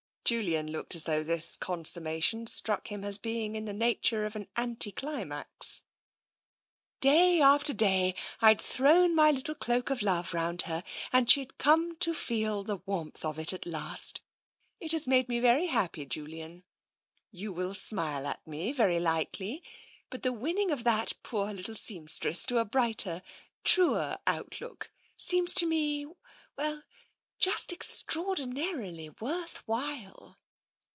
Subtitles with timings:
[0.23, 4.47] Julian looked as though this consummation struck him as being in the nature of an
[4.55, 5.81] anti climax."
[7.01, 11.97] Day after day, I'd thrown my little Cloak of Love round her— and she'd come
[11.97, 14.21] to feel the warmth of it at last.
[14.79, 16.63] It has made me very happy, Julian.
[17.31, 19.61] You will smile at me, very likely,
[20.09, 23.21] but the winning of that poor little seamstress to a brighter,
[23.65, 26.05] truer outlook seems to me—
[26.57, 26.83] well,
[27.43, 30.37] just extraordinarily worth while."